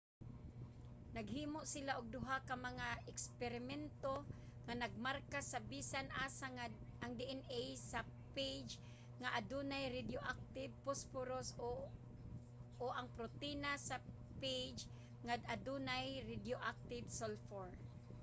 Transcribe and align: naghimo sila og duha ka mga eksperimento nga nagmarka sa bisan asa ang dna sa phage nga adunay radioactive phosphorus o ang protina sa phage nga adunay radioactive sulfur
naghimo 1.15 1.59
sila 1.73 1.91
og 1.99 2.05
duha 2.15 2.37
ka 2.47 2.55
mga 2.67 2.89
eksperimento 3.11 4.15
nga 4.65 4.73
nagmarka 4.81 5.39
sa 5.51 5.59
bisan 5.71 6.07
asa 6.25 6.47
ang 7.03 7.11
dna 7.19 7.61
sa 7.91 7.99
phage 8.33 8.73
nga 9.21 9.29
adunay 9.39 9.83
radioactive 9.97 10.73
phosphorus 10.83 11.47
o 12.83 12.87
ang 12.97 13.07
protina 13.17 13.71
sa 13.87 13.95
phage 14.39 14.81
nga 15.25 15.35
adunay 15.55 16.05
radioactive 16.31 17.05
sulfur 17.19 17.67